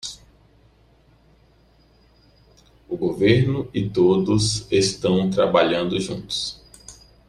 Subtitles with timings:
[2.89, 6.59] O governo e todos estão trabalhando juntos